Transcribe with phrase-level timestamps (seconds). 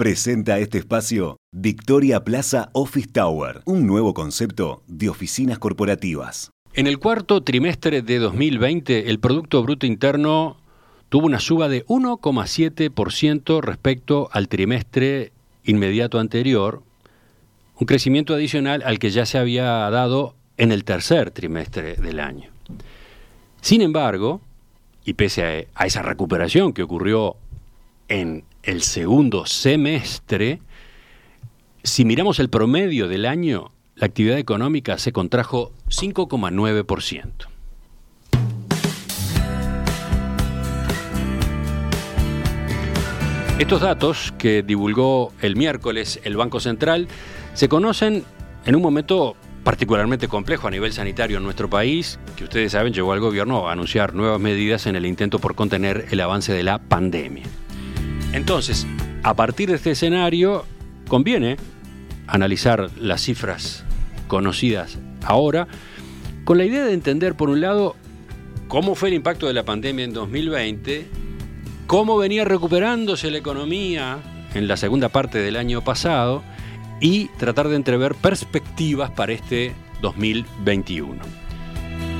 [0.00, 6.50] Presenta este espacio Victoria Plaza Office Tower, un nuevo concepto de oficinas corporativas.
[6.72, 10.56] En el cuarto trimestre de 2020, el Producto Bruto Interno
[11.10, 15.32] tuvo una suba de 1,7% respecto al trimestre
[15.64, 16.82] inmediato anterior,
[17.78, 22.48] un crecimiento adicional al que ya se había dado en el tercer trimestre del año.
[23.60, 24.40] Sin embargo,
[25.04, 27.36] y pese a, esa recuperación que ocurrió
[28.08, 30.60] en el segundo semestre,
[31.82, 37.46] si miramos el promedio del año, la actividad económica se contrajo 5,9%.
[43.58, 47.08] Estos datos que divulgó el miércoles el Banco Central
[47.52, 48.24] se conocen
[48.64, 53.12] en un momento particularmente complejo a nivel sanitario en nuestro país, que ustedes saben llegó
[53.12, 56.78] al gobierno a anunciar nuevas medidas en el intento por contener el avance de la
[56.78, 57.44] pandemia.
[58.32, 58.86] Entonces,
[59.22, 60.64] a partir de este escenario,
[61.08, 61.56] conviene
[62.26, 63.84] analizar las cifras
[64.28, 65.66] conocidas ahora,
[66.44, 67.96] con la idea de entender, por un lado,
[68.68, 71.06] cómo fue el impacto de la pandemia en 2020,
[71.86, 74.18] cómo venía recuperándose la economía
[74.54, 76.42] en la segunda parte del año pasado
[77.00, 81.18] y tratar de entrever perspectivas para este 2021.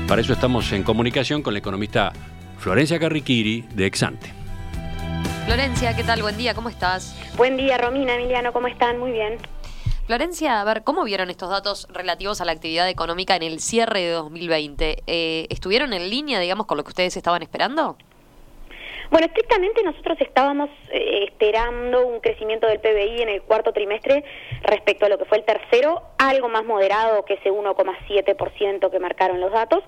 [0.07, 2.11] Para eso estamos en comunicación con la economista
[2.57, 4.40] Florencia Carriquiri de Exante.
[5.45, 6.21] Florencia, ¿qué tal?
[6.21, 7.15] Buen día, ¿cómo estás?
[7.35, 8.99] Buen día, Romina, Emiliano, ¿cómo están?
[8.99, 9.37] Muy bien.
[10.05, 14.01] Florencia, a ver, ¿cómo vieron estos datos relativos a la actividad económica en el cierre
[14.01, 15.03] de 2020?
[15.07, 17.97] Eh, ¿Estuvieron en línea, digamos, con lo que ustedes estaban esperando?
[19.11, 24.23] Bueno, estrictamente nosotros estábamos eh, esperando un crecimiento del PBI en el cuarto trimestre
[24.61, 29.41] respecto a lo que fue el tercero, algo más moderado que ese 1,7% que marcaron
[29.41, 29.83] los datos,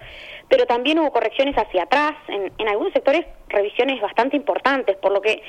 [0.49, 5.21] pero también hubo correcciones hacia atrás, en, en algunos sectores revisiones bastante importantes, por lo
[5.21, 5.41] que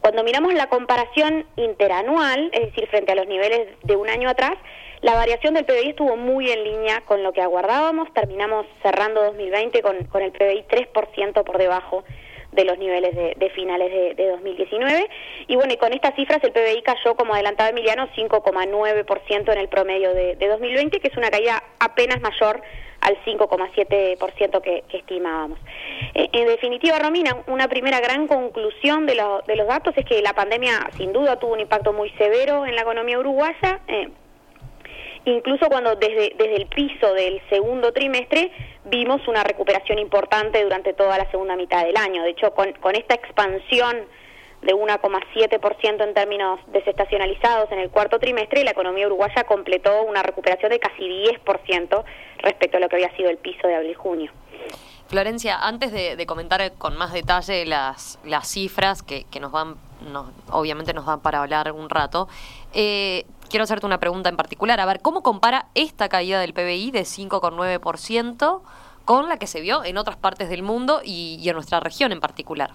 [0.00, 4.54] cuando miramos la comparación interanual, es decir, frente a los niveles de un año atrás,
[5.02, 9.82] la variación del PBI estuvo muy en línea con lo que aguardábamos, terminamos cerrando 2020
[9.82, 12.02] con, con el PBI 3% por debajo
[12.52, 15.08] de los niveles de, finales de, 2019.
[15.46, 19.68] Y bueno, y con estas cifras el PBI cayó, como adelantaba Emiliano, 5,9% en el
[19.68, 22.60] promedio de, 2020, que es una caída apenas mayor
[23.00, 25.58] al 5,7% que, que estimábamos.
[26.14, 29.14] Eh, en definitiva, Romina, una primera gran conclusión de,
[29.46, 32.74] de, los datos es que la pandemia sin duda tuvo un impacto muy severo en
[32.74, 33.80] la economía uruguaya.
[33.88, 34.08] Eh,
[35.24, 38.50] incluso cuando desde, desde el piso del segundo trimestre
[38.84, 42.22] vimos una recuperación importante durante toda la segunda mitad del año.
[42.22, 43.96] De hecho, con, esta expansión
[44.62, 50.70] de 1,7% en términos desestacionalizados en el cuarto trimestre, la economía uruguaya completó una recuperación
[50.70, 52.04] de casi 10%
[52.38, 54.30] respecto a lo que había sido el piso de abril-junio.
[55.08, 59.74] Florencia, antes de, comentar con más detalle las, las cifras que, que nos van,
[60.12, 62.28] nos, obviamente nos dan para hablar un rato,
[62.74, 64.80] eh, quiero hacerte una pregunta en particular.
[64.80, 68.62] A ver, ¿cómo compara esta caída del PBI de 5,9%
[69.04, 72.20] con la que se vio en otras partes del mundo y, en nuestra región en
[72.20, 72.70] particular?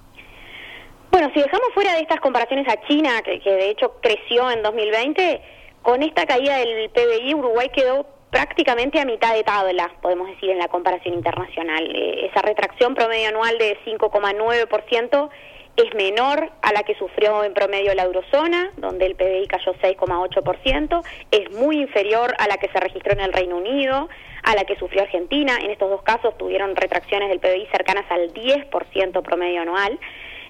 [1.12, 5.42] Bueno, si dejamos fuera de estas comparaciones a China, que, de hecho creció en 2020,
[5.82, 10.58] con esta caída del PBI Uruguay quedó prácticamente a mitad de tabla, podemos decir, en
[10.58, 11.90] la comparación internacional.
[11.96, 15.30] Eh, esa retracción promedio anual de 5,9%
[15.78, 21.04] es menor a la que sufrió en promedio la eurozona, donde el PBI cayó 6,8%,
[21.32, 24.08] es muy inferior a la que se registró en el Reino Unido,
[24.44, 28.34] a la que sufrió Argentina, en estos dos casos tuvieron retracciones del PBI cercanas al
[28.34, 30.00] 10% promedio anual,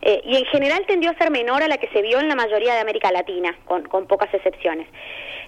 [0.01, 2.35] eh, y en general tendió a ser menor a la que se vio en la
[2.35, 4.87] mayoría de América Latina, con, pocas excepciones.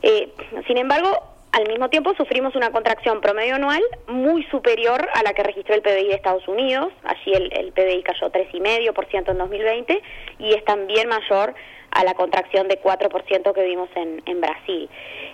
[0.02, 0.30] Eh,
[0.66, 5.42] sin embargo, al mismo tiempo sufrimos una contracción promedio anual muy superior a la que
[5.42, 6.94] registró el PBI de Estados Unidos.
[7.04, 10.02] Allí el, PBI cayó 3,5% en 2020
[10.38, 11.56] y es también mayor
[11.90, 14.88] a la contracción de 4% que vimos en, Brasil.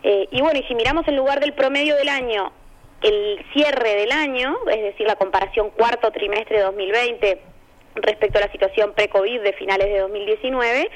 [0.03, 2.53] Eh, y bueno, y si miramos en lugar del promedio del año,
[3.01, 7.41] el cierre del año, es decir, la comparación cuarto trimestre de 2020
[7.95, 10.89] respecto a la situación pre-COVID de finales de 2019,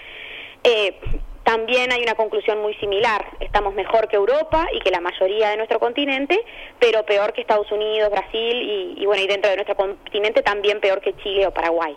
[0.64, 1.00] eh,
[1.48, 3.24] también hay una conclusión muy similar.
[3.40, 6.38] Estamos mejor que Europa y que la mayoría de nuestro continente,
[6.78, 11.00] pero peor que Estados Unidos, Brasil y, bueno, y dentro de nuestro continente también peor
[11.00, 11.96] que Chile o Paraguay.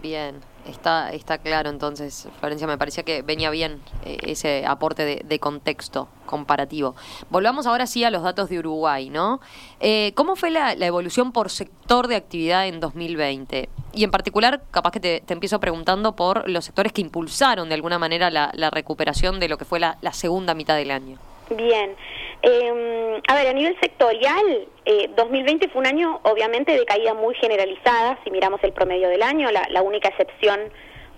[0.00, 5.38] Bien, está, está claro entonces, Florencia, me parecía que venía bien eh, ese aporte de,
[5.38, 6.94] contexto comparativo.
[7.30, 9.40] Volvamos ahora sí a los datos de Uruguay, ¿no?
[9.80, 13.68] Eh, ¿Cómo fue la, evolución por sector de actividad en 2020?
[13.92, 17.98] Y en particular, capaz que te, empiezo preguntando por los sectores que impulsaron de alguna
[17.98, 21.18] manera la, recuperación de lo que fue la, segunda mitad del año.
[21.56, 21.96] Bien.
[22.42, 27.34] Eh, a ver, a nivel sectorial, eh, 2020 fue un año obviamente de caída muy
[27.36, 30.58] generalizada, si miramos el promedio del año, la, única excepción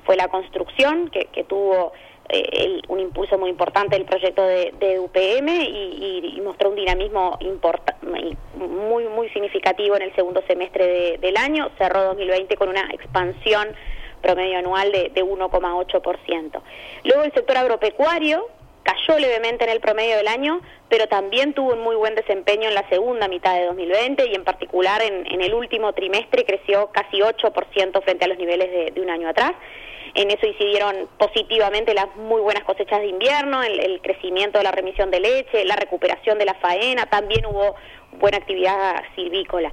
[0.04, 1.92] fue la construcción, que, tuvo
[2.28, 7.38] eh, un impulso muy importante del proyecto de, UPM y, mostró un dinamismo
[8.54, 11.70] muy muy significativo en el segundo semestre del año.
[11.78, 13.68] Cerró 2020 con una expansión
[14.20, 16.60] promedio anual de, de 1,8%.
[17.04, 18.46] Luego el sector agropecuario
[19.06, 22.74] cayó levemente en el promedio del año, pero también tuvo un muy buen desempeño en
[22.74, 28.02] la segunda mitad de 2020 y en particular en, el último trimestre creció casi 8%
[28.02, 29.52] frente a los niveles de un año atrás.
[30.14, 35.10] En eso incidieron positivamente las muy buenas cosechas de invierno, el, crecimiento de la remisión
[35.10, 37.74] de leche, la recuperación de la faena, también hubo
[38.12, 39.72] buena actividad silvícola.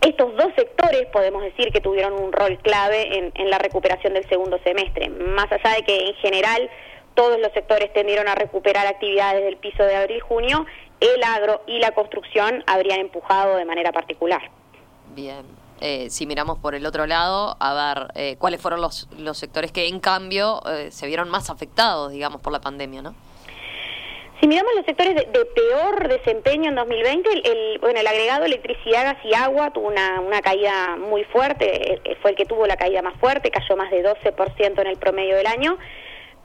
[0.00, 4.28] Estos dos sectores podemos decir que tuvieron un rol clave en, en la recuperación del
[4.28, 6.68] segundo semestre, más allá de que en general
[7.16, 10.66] todos los sectores tendieron a recuperar actividades del piso de abril-junio,
[11.00, 14.42] el agro y la construcción habrían empujado de manera particular.
[15.14, 15.44] Bien,
[15.80, 19.72] eh, si miramos por el otro lado, a ver eh, cuáles fueron los, los sectores
[19.72, 23.14] que en cambio eh, se vieron más afectados, digamos, por la pandemia, ¿no?
[24.38, 29.24] Si miramos los sectores de, peor desempeño en 2020, el, bueno, el agregado electricidad, gas
[29.24, 33.18] y agua tuvo una, una caída muy fuerte, fue el que tuvo la caída más
[33.18, 35.78] fuerte, cayó más de 12% en el promedio del año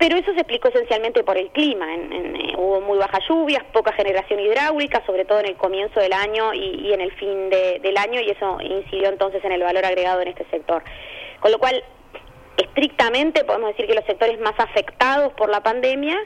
[0.02, 1.86] pero eso se explicó esencialmente por el clima.
[1.94, 6.56] Eh, hubo muy bajas lluvias, poca generación hidráulica, sobre todo en el comienzo del año
[6.56, 10.30] y, en el fin del año, y eso incidió entonces en el valor agregado en
[10.30, 10.84] este sector.
[11.40, 11.84] Con lo cual,
[12.58, 16.18] estrictamente podemos decir que los sectores más afectados por la pandemia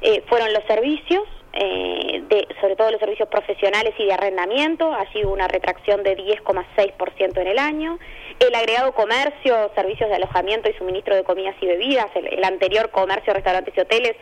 [0.00, 1.24] eh, fueron los servicios,
[1.60, 6.16] eh, de, sobre todo los servicios profesionales y de arrendamiento, ha sido una retracción de
[6.16, 7.98] 10,6% en el año.
[8.38, 13.34] El agregado comercio, servicios de alojamiento y suministro de comidas y bebidas, el, anterior comercio,
[13.34, 14.14] restaurantes y hoteles,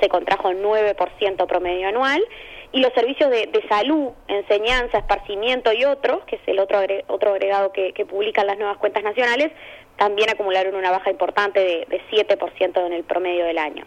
[0.00, 2.24] se contrajo 9% promedio anual.
[2.72, 7.70] Y los servicios de, salud, enseñanza, esparcimiento y otros, que es el otro, otro agregado
[7.70, 9.52] que, publican las nuevas cuentas nacionales,
[9.96, 13.84] también acumularon una baja importante de, de 7% en el promedio del año.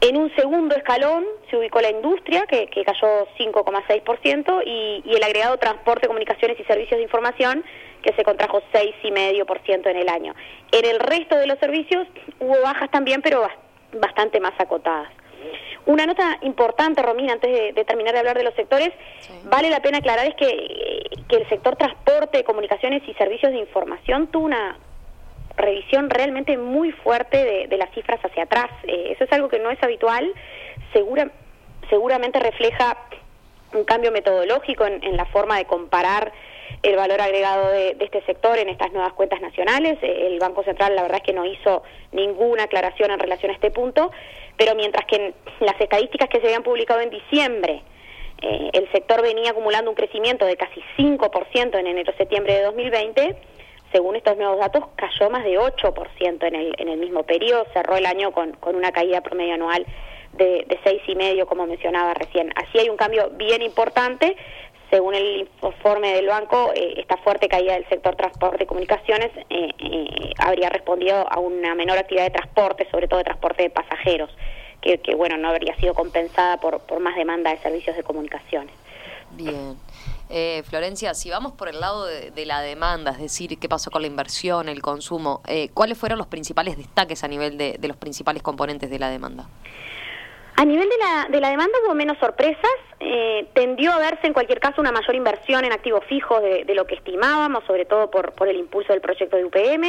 [0.00, 5.56] En un segundo escalón se ubicó la industria, que, cayó 5,6%, y, y el agregado
[5.58, 7.64] transporte, comunicaciones y servicios de información,
[8.02, 10.34] que se contrajo 6,5% en el año.
[10.70, 12.06] En el resto de los servicios
[12.38, 13.46] hubo bajas también, pero
[13.92, 15.08] bastante más acotadas.
[15.86, 18.90] Una nota importante, Romina, antes de, terminar de hablar de los sectores,
[19.44, 24.26] vale la pena aclarar es que, que el sector transporte, comunicaciones y servicios de información
[24.26, 24.76] tuvo una
[25.58, 28.70] revisión realmente muy fuerte de, las cifras hacia atrás.
[28.84, 30.32] Eh, eso es algo que no es habitual,
[30.92, 31.30] segura,
[31.90, 32.96] seguramente refleja
[33.74, 36.32] un cambio metodológico en, la forma de comparar
[36.82, 39.98] el valor agregado de, este sector en estas nuevas cuentas nacionales.
[40.02, 41.82] Eh, el Banco Central la verdad es que no hizo
[42.12, 44.10] ninguna aclaración en relación a este punto,
[44.56, 47.82] pero mientras que en las estadísticas que se habían publicado en diciembre,
[48.40, 53.36] eh, el sector venía acumulando un crecimiento de casi 5% en enero-septiembre de 2020,
[53.92, 57.96] según estos nuevos datos, cayó más de 8% en el, en el mismo periodo, cerró
[57.96, 59.86] el año con, con una caída promedio anual
[60.34, 62.52] de, de seis y medio, como mencionaba recién.
[62.56, 64.36] Así hay un cambio bien importante.
[64.90, 69.68] Según el informe del banco, eh, esta fuerte caída del sector transporte y comunicaciones eh,
[69.78, 74.30] eh, habría respondido a una menor actividad de transporte, sobre todo de transporte de pasajeros,
[74.80, 78.74] que, que bueno no habría sido compensada por, por más demanda de servicios de comunicaciones.
[79.32, 79.76] Bien.
[80.30, 84.02] Eh, Florencia, si vamos por el lado de, la demanda, es decir, qué pasó con
[84.02, 88.42] la inversión, el consumo, eh, ¿cuáles fueron los principales destaques a nivel de, los principales
[88.42, 89.48] componentes de la demanda?
[90.58, 94.32] A nivel de la, de la demanda hubo menos sorpresas, eh, tendió a verse en
[94.32, 98.32] cualquier caso una mayor inversión en activos fijos de, lo que estimábamos, sobre todo por,
[98.32, 99.82] por el impulso del proyecto de UPM.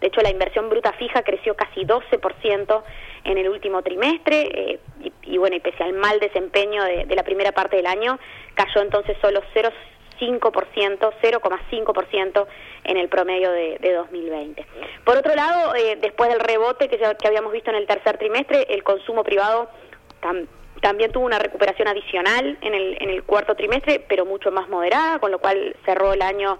[0.00, 2.82] De hecho, la inversión bruta fija creció casi 12%
[3.24, 4.80] en el último trimestre eh,
[5.24, 8.18] y, bueno, y pese al mal desempeño de, la primera parte del año,
[8.54, 12.46] cayó entonces solo 0,5%, 0,5%
[12.84, 14.64] en el promedio de, 2020.
[15.04, 18.66] Por otro lado, eh, después del rebote que, que habíamos visto en el tercer trimestre,
[18.70, 19.68] el consumo privado
[20.80, 25.18] también tuvo una recuperación adicional en el, en el cuarto trimestre, pero mucho más moderada,
[25.18, 26.58] con lo cual cerró el año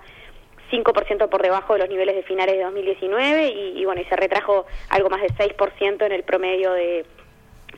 [0.71, 4.67] 5% por debajo de los niveles de finales de 2019 y, bueno, y se retrajo
[4.89, 7.07] algo más de 6% en el promedio de,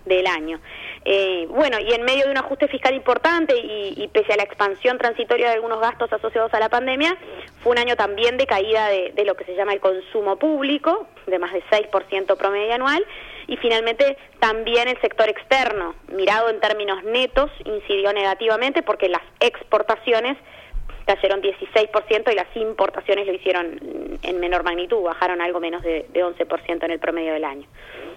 [0.09, 0.61] del año.
[1.05, 4.99] Eh, bueno, y en medio de un ajuste fiscal importante y, pese a la expansión
[4.99, 7.17] transitoria de algunos gastos asociados a la pandemia,
[7.63, 11.07] fue un año también de caída de, de lo que se llama el consumo público,
[11.27, 13.05] de más de 6% promedio anual,
[13.47, 20.37] y finalmente también el sector externo, mirado en términos netos, incidió negativamente porque las exportaciones
[21.09, 26.85] cayeron 16% y las importaciones lo hicieron en menor magnitud, bajaron algo menos de, 11%
[26.85, 27.67] en el promedio del año.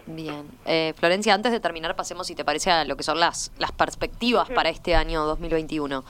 [0.06, 0.46] Bien.
[0.66, 3.72] Eh, Florencia, antes de terminar, pasemos, si te parece, a lo que son las, las
[3.72, 6.04] perspectivas para este año 2021.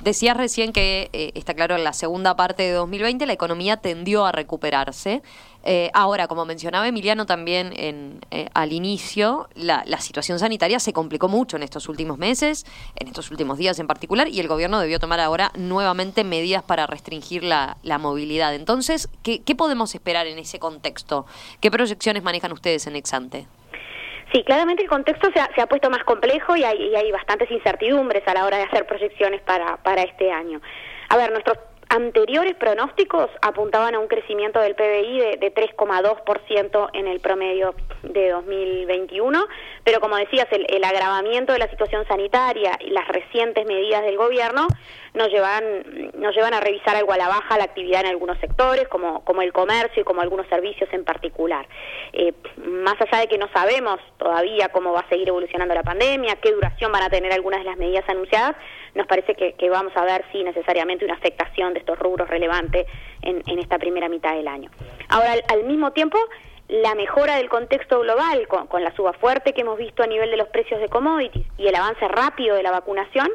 [0.00, 4.26] Decías recién que, eh, está claro, en la segunda parte de 2020 la economía tendió
[4.26, 5.22] a recuperarse.
[5.64, 11.28] Eh, ahora, como mencionaba Emiliano también en, eh, al inicio, la, situación sanitaria se complicó
[11.28, 12.64] mucho en estos últimos meses,
[12.94, 16.86] en estos últimos días en particular, y el gobierno debió tomar ahora nuevamente medidas para
[16.86, 18.54] restringir la, movilidad.
[18.54, 21.26] Entonces, ¿qué, podemos esperar en ese contexto?
[21.60, 23.48] ¿Qué proyecciones manejan ustedes en Exante?
[24.32, 28.26] Sí, claramente el contexto se ha, puesto más complejo y hay, y hay, bastantes incertidumbres
[28.26, 30.60] a la hora de hacer proyecciones para, para este año.
[31.08, 31.58] A ver, nuestros
[31.88, 38.30] anteriores pronósticos apuntaban a un crecimiento del PBI de, de 3,2% en el promedio de
[38.30, 39.46] 2021,
[39.84, 44.18] pero como decías, el, el, agravamiento de la situación sanitaria y las recientes medidas del
[44.18, 44.68] gobierno
[45.18, 48.88] nos llevan, nos llevan a revisar algo a la baja la actividad en algunos sectores,
[48.88, 51.66] como, como el comercio y como algunos servicios en particular.
[52.12, 52.32] Eh,
[52.64, 56.52] más allá de que no sabemos todavía cómo va a seguir evolucionando la pandemia, qué
[56.52, 58.56] duración van a tener algunas de las medidas anunciadas,
[58.94, 62.86] nos parece que, vamos a ver, sí, necesariamente una afectación de estos rubros relevante
[63.22, 64.70] en, en esta primera mitad del año.
[65.08, 66.18] Ahora, al, mismo tiempo,
[66.68, 70.30] la mejora del contexto global, con, con, la suba fuerte que hemos visto a nivel
[70.30, 73.28] de los precios de commodities y el avance rápido de la vacunación,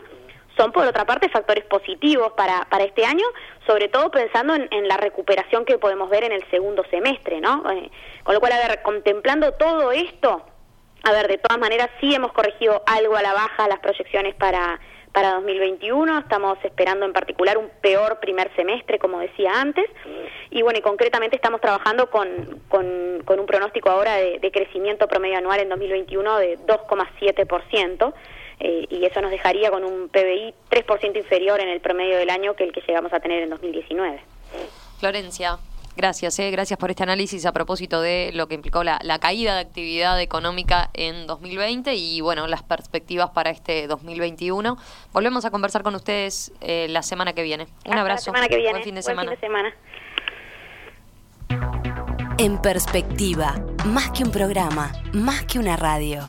[0.58, 3.26] son por otra parte factores positivos para, para este año,
[3.66, 7.64] sobre todo pensando en, la recuperación que podemos ver en el segundo semestre, ¿no?
[7.72, 7.90] Eh,
[8.24, 10.44] con lo cual, a ver, contemplando todo esto,
[11.04, 14.80] a ver, de todas maneras sí hemos corregido algo a la baja las proyecciones para,
[15.12, 19.86] para 2021, estamos esperando en particular un peor primer semestre, como decía antes,
[20.50, 25.08] y bueno, y concretamente estamos trabajando con, con, con un pronóstico ahora de, de crecimiento
[25.08, 28.14] promedio anual en 2021 de 2,7%,
[28.64, 32.56] eh, y eso nos dejaría con un PBI 3% inferior en el promedio del año
[32.56, 34.22] que el que llegamos a tener en 2019.
[35.00, 35.58] Florencia.
[35.98, 39.62] Gracias, eh, gracias por este análisis a propósito de lo que implicó la, caída de
[39.62, 44.78] actividad económica en 2020 y bueno, las perspectivas para este 2021.
[45.12, 47.68] Volvemos a conversar con ustedes eh, la semana que viene.
[47.86, 48.32] Un abrazo.
[48.32, 48.72] La semana que viene.
[48.72, 49.32] Buen fin de semana.
[49.32, 49.76] Fin de semana.
[52.40, 53.56] En perspectiva,
[53.86, 56.22] más que un programa, más que una radio.